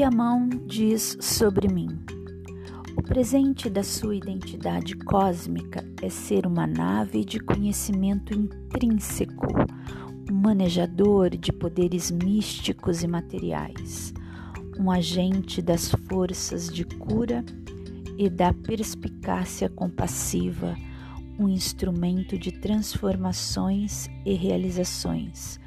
[0.00, 2.00] que a mão diz sobre mim?
[2.96, 9.46] O presente da sua identidade cósmica é ser uma nave de conhecimento intrínseco,
[10.30, 14.14] um manejador de poderes místicos e materiais,
[14.78, 17.44] um agente das forças de cura
[18.16, 20.78] e da perspicácia compassiva,
[21.38, 25.60] um instrumento de transformações e realizações,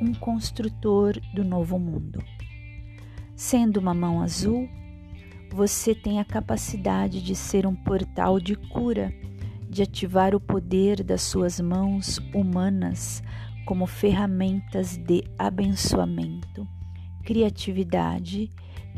[0.00, 2.22] um construtor do novo mundo.
[3.44, 4.68] Sendo uma mão azul,
[5.50, 9.12] você tem a capacidade de ser um portal de cura,
[9.68, 13.20] de ativar o poder das suas mãos humanas
[13.66, 16.68] como ferramentas de abençoamento,
[17.24, 18.48] criatividade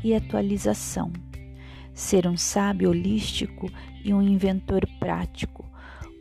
[0.05, 1.11] e atualização.
[1.95, 3.71] Ser um sábio holístico
[4.05, 5.65] e um inventor prático,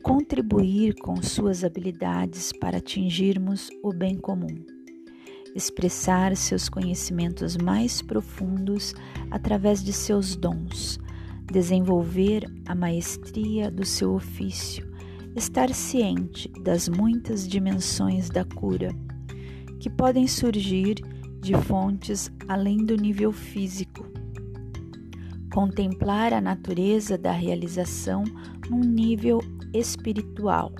[0.01, 4.82] contribuir com suas habilidades para atingirmos o bem comum
[5.55, 8.93] expressar seus conhecimentos mais profundos
[9.29, 10.99] através de seus dons,
[11.51, 14.91] desenvolver a maestria do seu ofício,
[15.35, 18.89] estar ciente das muitas dimensões da cura
[19.83, 20.95] que podem surgir
[21.41, 24.05] de fontes além do nível físico.
[25.53, 28.23] Contemplar a natureza da realização
[28.69, 29.39] num nível
[29.73, 30.71] espiritual.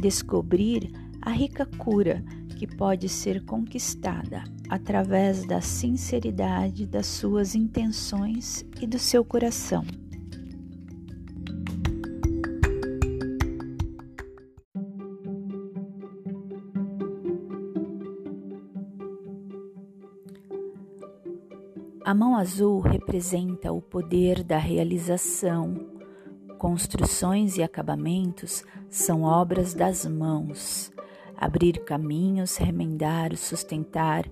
[0.00, 2.24] Descobrir a rica cura
[2.54, 9.84] que pode ser conquistada através da sinceridade das suas intenções e do seu coração.
[22.04, 25.74] A mão azul representa o poder da realização.
[26.58, 30.92] Construções e acabamentos são obras das mãos
[31.36, 34.24] abrir caminhos, remendar, sustentar,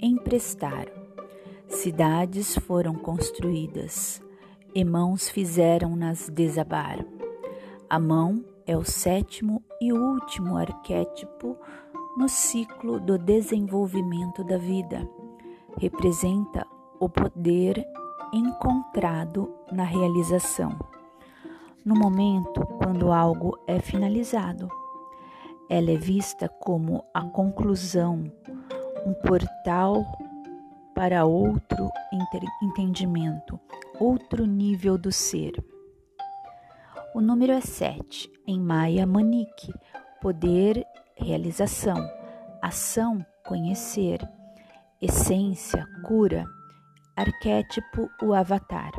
[0.00, 0.86] emprestar.
[1.68, 4.22] Cidades foram construídas
[4.74, 7.04] e mãos fizeram-nas desabar.
[7.88, 11.56] A mão é o sétimo e último arquétipo
[12.16, 15.08] no ciclo do desenvolvimento da vida.
[15.78, 16.66] Representa
[17.00, 17.84] o poder
[18.32, 20.78] encontrado na realização.
[21.84, 24.68] No momento quando algo é finalizado,
[25.68, 28.30] ela é vista como a conclusão,
[29.06, 30.04] um portal
[30.94, 31.90] para outro
[32.62, 33.58] entendimento,
[33.98, 35.52] outro nível do ser.
[37.14, 39.72] O número é 7, em Maya Manique,
[40.20, 40.84] poder,
[41.16, 42.08] realização,
[42.60, 44.20] ação, conhecer,
[45.00, 46.44] essência, cura,
[47.16, 48.92] arquétipo, o avatar.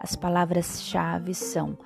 [0.00, 1.78] As palavras-chave são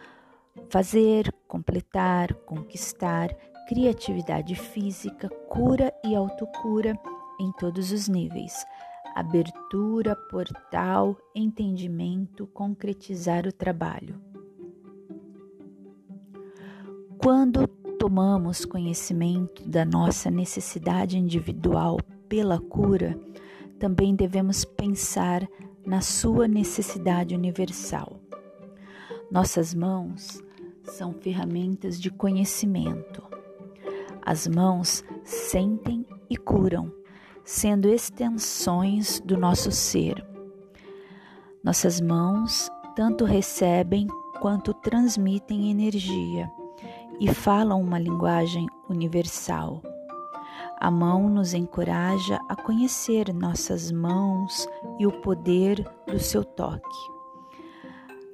[0.70, 3.30] fazer, completar, conquistar,
[3.66, 6.98] criatividade física, cura e autocura
[7.41, 8.64] em todos os níveis.
[9.14, 14.20] Abertura, portal, entendimento, concretizar o trabalho.
[17.19, 17.66] Quando
[17.98, 21.98] tomamos conhecimento da nossa necessidade individual
[22.28, 23.19] pela cura,
[23.78, 25.48] também devemos pensar
[25.86, 28.20] na sua necessidade universal.
[29.31, 30.42] Nossas mãos
[30.82, 33.22] são ferramentas de conhecimento
[34.24, 36.90] as mãos sentem e curam,
[37.44, 40.24] sendo extensões do nosso ser.
[41.62, 44.06] Nossas mãos tanto recebem
[44.40, 46.50] quanto transmitem energia
[47.20, 49.82] e falam uma linguagem universal.
[50.78, 54.68] A mão nos encoraja a conhecer nossas mãos
[54.98, 57.14] e o poder do seu toque.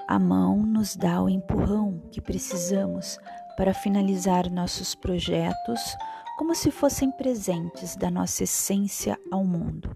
[0.09, 3.19] A mão nos dá o empurrão que precisamos
[3.61, 5.95] para finalizar nossos projetos
[6.39, 9.95] como se fossem presentes da nossa essência ao mundo.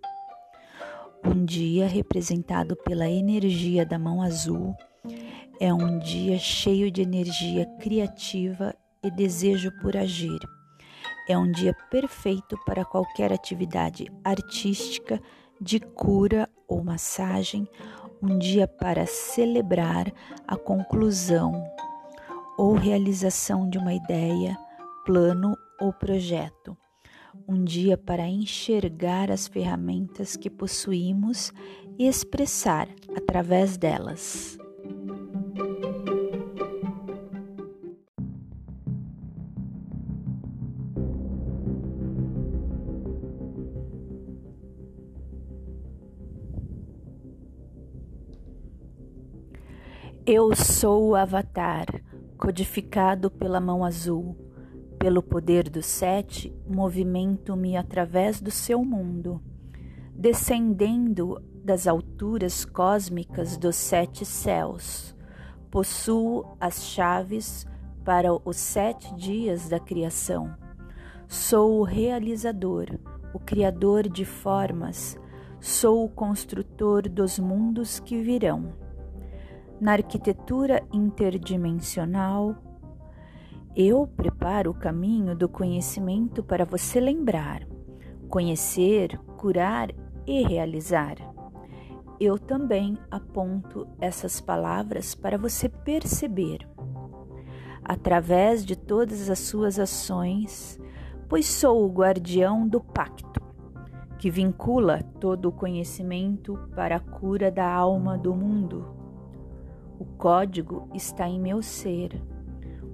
[1.24, 4.76] Um dia representado pela energia da mão azul
[5.58, 10.40] é um dia cheio de energia criativa e desejo por agir.
[11.26, 15.18] É um dia perfeito para qualquer atividade artística,
[15.58, 17.66] de cura ou massagem,
[18.22, 20.12] um dia para celebrar
[20.46, 21.64] a conclusão
[22.56, 24.56] ou realização de uma ideia,
[25.04, 26.76] plano ou projeto.
[27.48, 31.52] Um dia para enxergar as ferramentas que possuímos
[31.98, 34.56] e expressar através delas.
[50.26, 51.86] Eu sou o Avatar
[52.44, 54.36] codificado pela mão azul.
[54.98, 59.40] Pelo poder do sete, movimento-me através do seu mundo,
[60.14, 65.16] descendendo das alturas cósmicas dos sete céus.
[65.70, 67.66] Possuo as chaves
[68.04, 70.54] para os sete dias da criação.
[71.26, 72.98] Sou o realizador,
[73.32, 75.18] o criador de formas,
[75.60, 78.83] sou o construtor dos mundos que virão.
[79.80, 82.54] Na arquitetura interdimensional,
[83.74, 87.66] eu preparo o caminho do conhecimento para você lembrar,
[88.28, 89.90] conhecer, curar
[90.24, 91.16] e realizar.
[92.20, 96.68] Eu também aponto essas palavras para você perceber.
[97.84, 100.80] Através de todas as suas ações,
[101.28, 103.42] pois sou o guardião do pacto,
[104.18, 109.03] que vincula todo o conhecimento para a cura da alma do mundo.
[110.04, 112.22] O código está em meu ser,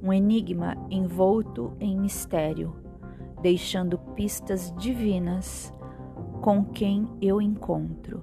[0.00, 2.72] um enigma envolto em mistério,
[3.42, 5.74] deixando pistas divinas
[6.40, 8.22] com quem eu encontro.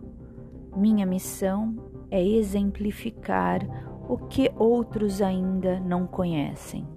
[0.73, 1.75] Minha missão
[2.09, 3.59] é exemplificar
[4.07, 6.87] o que outros ainda não conhecem.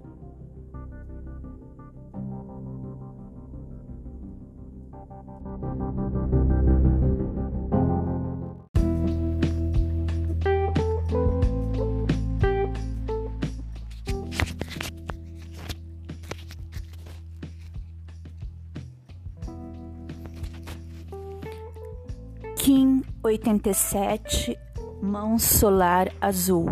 [23.31, 24.59] 87
[25.01, 26.65] Mão Solar Azul.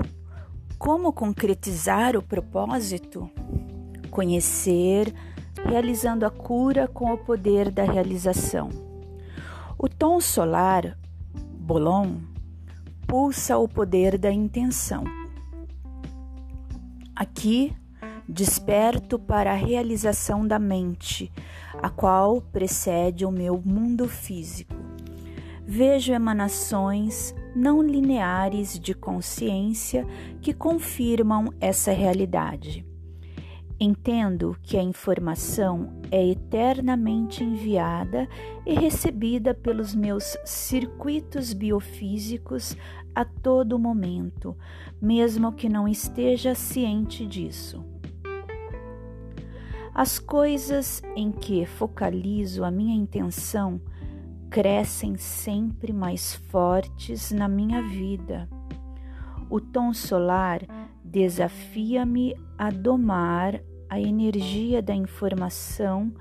[0.78, 3.30] Como concretizar o propósito?
[4.12, 5.14] Conhecer,
[5.66, 8.68] realizando a cura com o poder da realização.
[9.78, 10.98] O tom solar,
[11.34, 12.18] Bolon,
[13.08, 15.06] pulsa o poder da intenção.
[17.16, 17.74] Aqui,
[18.28, 21.32] desperto para a realização da mente,
[21.82, 24.79] a qual precede o meu mundo físico
[25.70, 30.04] vejo emanações não lineares de consciência
[30.42, 32.84] que confirmam essa realidade.
[33.80, 38.28] Entendo que a informação é eternamente enviada
[38.66, 42.76] e recebida pelos meus circuitos biofísicos
[43.14, 44.58] a todo momento,
[45.00, 47.86] mesmo que não esteja ciente disso.
[49.94, 53.80] As coisas em que focalizo a minha intenção
[54.50, 58.50] crescem sempre mais fortes na minha vida.
[59.50, 60.62] O tom solar
[61.04, 66.12] desafia-me a domar a energia da informação,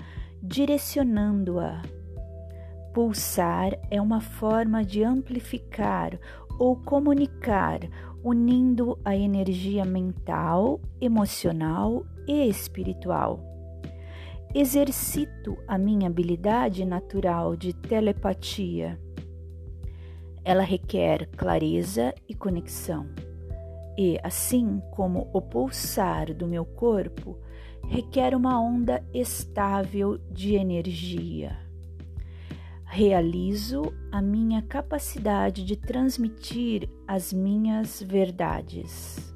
[0.41, 1.81] direcionando-a.
[2.93, 6.19] Pulsar é uma forma de amplificar
[6.57, 7.79] ou comunicar,
[8.23, 13.48] unindo a energia mental, emocional e espiritual
[14.53, 18.99] exercito a minha habilidade natural de telepatia.
[20.43, 23.07] Ela requer clareza e conexão,
[23.97, 27.37] e, assim como o pulsar do meu corpo,
[27.87, 31.55] requer uma onda estável de energia.
[32.85, 39.31] Realizo a minha capacidade de transmitir as minhas verdades.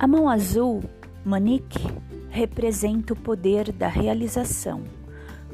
[0.00, 0.84] A mão azul,
[1.24, 1.84] Manique,
[2.30, 4.84] representa o poder da realização.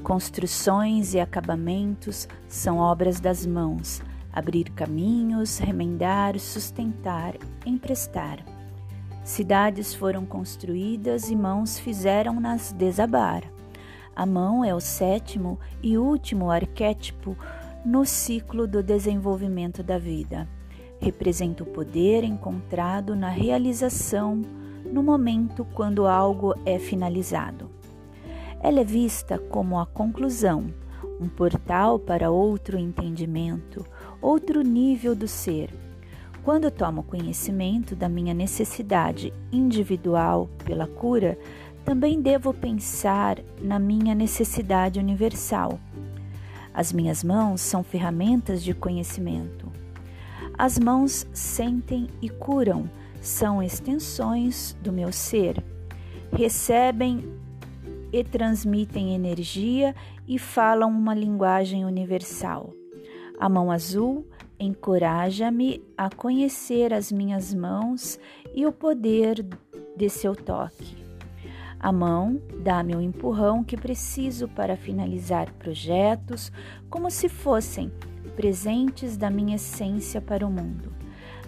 [0.03, 4.03] Construções e acabamentos são obras das mãos.
[4.31, 8.45] Abrir caminhos, remendar, sustentar, emprestar.
[9.25, 13.45] Cidades foram construídas e mãos fizeram-nas desabar.
[14.15, 17.35] A mão é o sétimo e último arquétipo
[17.83, 20.47] no ciclo do desenvolvimento da vida
[21.05, 24.41] representa o poder encontrado na realização
[24.91, 27.71] no momento quando algo é finalizado.
[28.61, 30.73] Ela é vista como a conclusão,
[31.21, 33.85] um portal para outro entendimento,
[34.21, 35.71] outro nível do ser.
[36.43, 41.39] Quando tomo conhecimento da minha necessidade individual pela cura,
[41.85, 45.79] também devo pensar na minha necessidade universal.
[46.73, 49.64] As minhas mãos são ferramentas de conhecimento.
[50.57, 52.89] As mãos sentem e curam,
[53.21, 55.63] são extensões do meu ser.
[56.33, 57.25] Recebem
[58.13, 59.95] e transmitem energia
[60.29, 62.73] e falam uma linguagem universal.
[63.39, 64.25] A mão azul
[64.59, 68.21] encoraja-me a conhecer as minhas mãos
[68.55, 69.45] e o poder
[69.97, 70.97] de seu toque.
[71.81, 76.53] A mão dá-me o empurrão que preciso para finalizar projetos
[76.89, 77.91] como se fossem
[78.37, 80.93] presentes da minha essência para o mundo.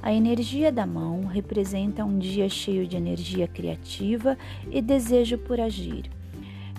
[0.03, 4.39] A energia da mão representa um dia cheio de energia criativa
[4.71, 6.11] e desejo por agir.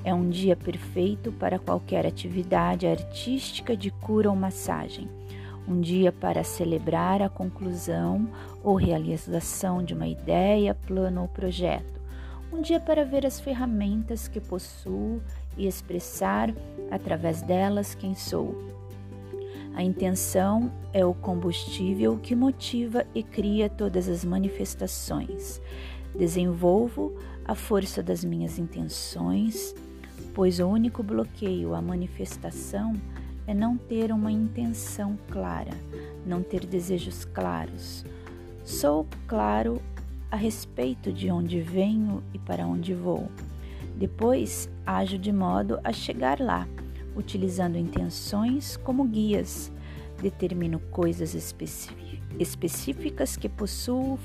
[0.04, 5.10] É um dia perfeito para qualquer atividade artística de cura ou massagem.
[5.68, 8.30] Um dia para celebrar a conclusão
[8.64, 12.00] ou realização de uma ideia, plano ou projeto.
[12.54, 15.22] Um dia para ver as ferramentas que possuo
[15.58, 16.54] e expressar
[16.90, 18.77] através delas quem sou.
[19.78, 25.62] A intenção é o combustível que motiva e cria todas as manifestações.
[26.18, 27.16] Desenvolvo
[27.46, 29.76] a força das minhas intenções,
[30.34, 32.96] pois o único bloqueio à manifestação
[33.46, 35.78] é não ter uma intenção clara,
[36.26, 38.04] não ter desejos claros.
[38.66, 39.80] Sou claro
[40.32, 43.30] a respeito de onde venho e para onde vou.
[43.96, 46.68] Depois, ajo de modo a chegar lá,
[47.18, 49.72] utilizando intenções como guias.
[50.22, 51.36] Determino coisas
[52.40, 54.18] específicas que possuo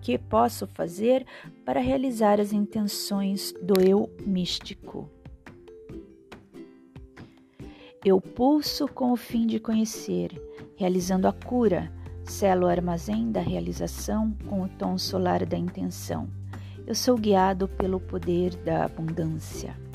[0.00, 1.26] que posso fazer
[1.64, 5.10] para realizar as intenções do eu místico.
[8.04, 10.30] Eu pulso com o fim de conhecer,
[10.76, 11.92] realizando a cura,
[12.24, 16.28] selo armazém da realização com o tom solar da intenção.
[16.86, 19.85] Eu sou guiado pelo poder da abundância.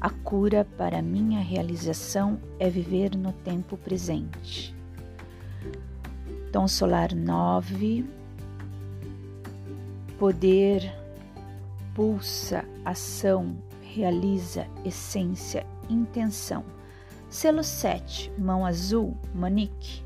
[0.00, 4.74] A cura para minha realização é viver no tempo presente.
[6.52, 8.04] Tom solar 9.
[10.18, 11.06] Poder
[11.96, 16.62] pulsa, ação, realiza, essência, intenção.
[17.30, 20.04] Selo 7, mão azul, Manique.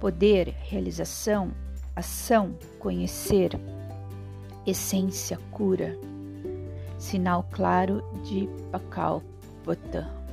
[0.00, 1.52] Poder, realização,
[1.94, 3.52] ação, conhecer,
[4.66, 5.96] essência, cura.
[7.06, 10.25] Sinal claro de Pacalpota.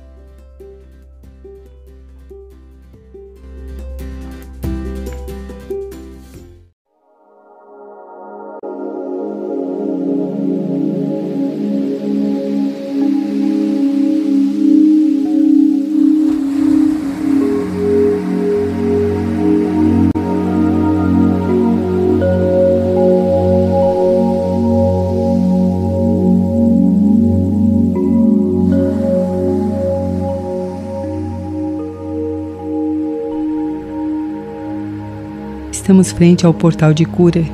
[35.84, 37.44] Estamos frente ao portal de cura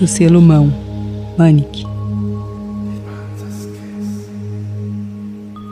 [0.00, 0.74] do selo mão,
[1.38, 1.86] Manic.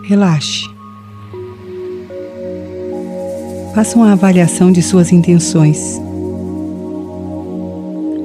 [0.07, 0.63] Relaxe.
[3.75, 6.01] Faça uma avaliação de suas intenções.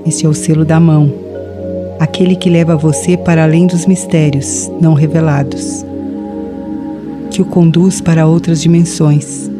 [0.05, 1.11] Este é o selo da mão,
[1.99, 5.83] aquele que leva você para além dos mistérios não revelados,
[7.31, 9.51] que o conduz para outras dimensões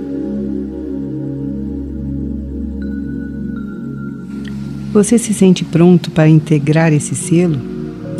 [4.94, 7.60] Você se sente pronto para integrar esse selo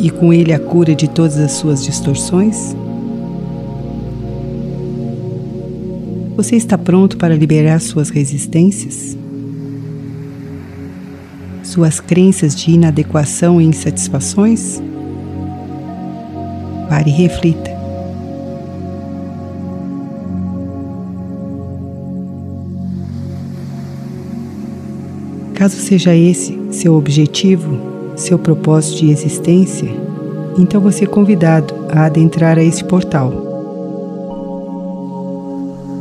[0.00, 2.74] e com ele a cura de todas as suas distorções?
[6.36, 9.16] Você está pronto para liberar suas resistências?
[11.62, 14.82] Suas crenças de inadequação e insatisfações?
[16.88, 17.70] Pare e reflita.
[25.54, 27.78] Caso seja esse seu objetivo,
[28.16, 29.88] seu propósito de existência,
[30.58, 33.32] então você é convidado a adentrar a esse portal.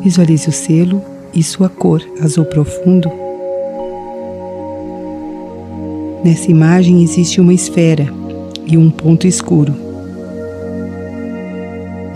[0.01, 1.01] Visualize o selo
[1.33, 3.09] e sua cor azul profundo.
[6.23, 8.07] Nessa imagem existe uma esfera
[8.65, 9.73] e um ponto escuro.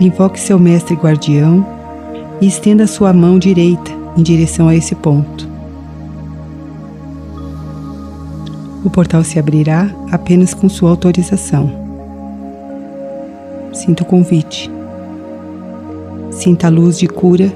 [0.00, 1.64] Invoque seu mestre guardião
[2.40, 5.47] e estenda sua mão direita em direção a esse ponto.
[8.84, 11.70] O portal se abrirá apenas com sua autorização.
[13.72, 14.70] Sinta o convite.
[16.30, 17.52] Sinta a luz de cura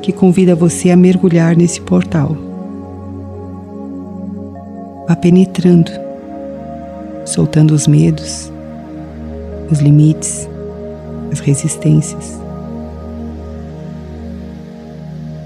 [0.00, 2.36] que convida você a mergulhar nesse portal.
[5.08, 5.90] Vá penetrando,
[7.26, 8.50] soltando os medos,
[9.70, 10.48] os limites,
[11.32, 12.40] as resistências.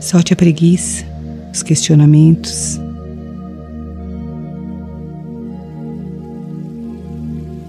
[0.01, 1.05] Solte a preguiça,
[1.51, 2.79] os questionamentos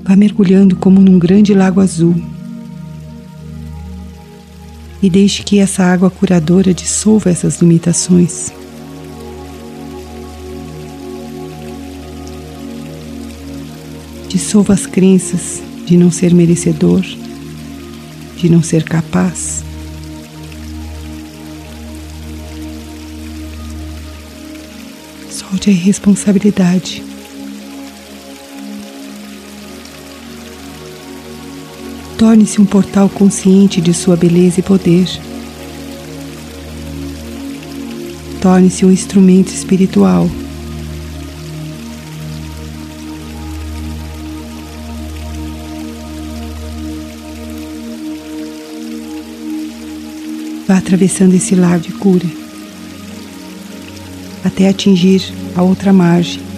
[0.08, 2.14] Vá mergulhando como num grande lago azul.
[5.02, 8.54] E deixe que essa água curadora dissolva essas limitações.
[14.30, 17.02] Dissolva as crenças de não ser merecedor,
[18.38, 19.64] de não ser capaz.
[25.32, 27.15] Solte a irresponsabilidade.
[32.26, 35.08] Torne-se um portal consciente de sua beleza e poder.
[38.42, 40.28] Torne-se um instrumento espiritual.
[50.68, 52.26] Vá atravessando esse lago de cura
[54.44, 56.55] até atingir a outra margem.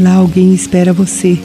[0.00, 1.38] Lá alguém espera você.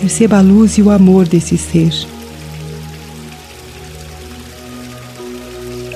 [0.00, 1.92] Perceba a luz e o amor desse ser.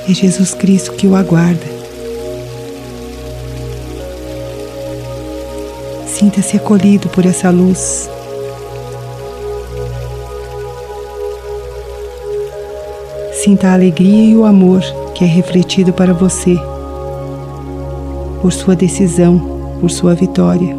[0.09, 1.67] É Jesus Cristo que o aguarda.
[6.07, 8.09] Sinta-se acolhido por essa luz.
[13.43, 16.57] Sinta a alegria e o amor que é refletido para você,
[18.43, 20.77] por sua decisão, por sua vitória.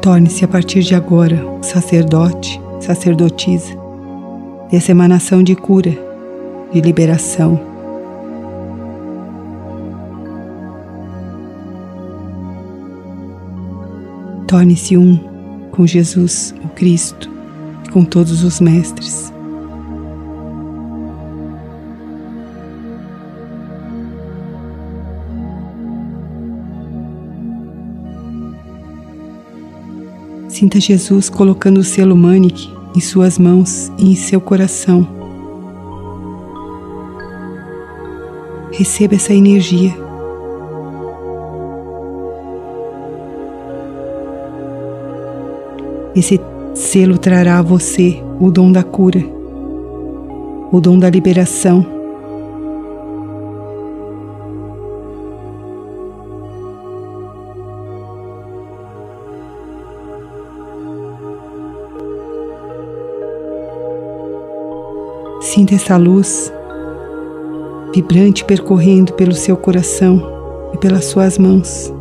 [0.00, 3.76] Torne-se a partir de agora sacerdote, sacerdotisa
[4.70, 5.96] dessa emanação de cura,
[6.72, 7.71] de liberação.
[14.52, 15.16] Torne-se um
[15.70, 17.30] com Jesus, o Cristo,
[17.86, 19.32] e com todos os mestres.
[30.48, 35.08] Sinta Jesus colocando o selo Manic em suas mãos e em seu coração.
[38.70, 40.11] Receba essa energia.
[46.14, 46.38] Esse
[46.74, 49.22] selo trará a você o dom da cura,
[50.70, 51.86] o dom da liberação.
[65.40, 66.52] Sinta essa luz
[67.94, 70.22] vibrante percorrendo pelo seu coração
[70.72, 71.92] e pelas suas mãos,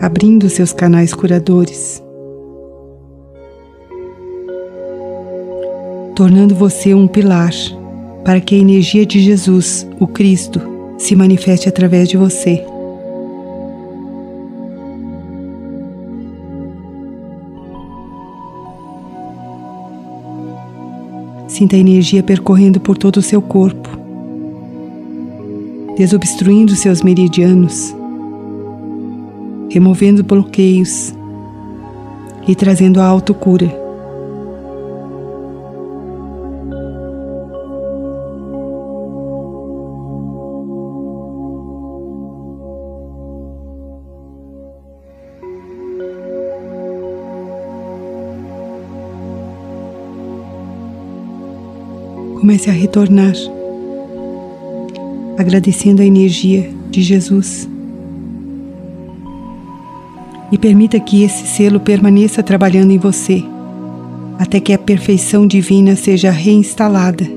[0.00, 2.05] abrindo seus canais curadores.
[6.16, 7.52] Tornando você um pilar
[8.24, 10.58] para que a energia de Jesus, o Cristo,
[10.96, 12.64] se manifeste através de você.
[21.46, 23.90] Sinta a energia percorrendo por todo o seu corpo,
[25.98, 27.94] desobstruindo seus meridianos,
[29.70, 31.14] removendo bloqueios
[32.48, 33.85] e trazendo a autocura.
[52.46, 53.34] Comece a retornar,
[55.36, 57.68] agradecendo a energia de Jesus.
[60.52, 63.42] E permita que esse selo permaneça trabalhando em você,
[64.38, 67.28] até que a perfeição divina seja reinstalada.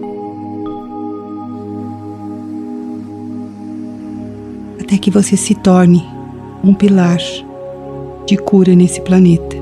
[4.79, 6.05] Até que você se torne
[6.63, 7.17] um pilar
[8.27, 9.58] de cura nesse planeta.